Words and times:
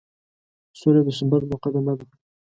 سوله 0.79 1.01
د 1.05 1.09
ثبات 1.17 1.43
مقدمه 1.53 1.93
ده. 1.99 2.05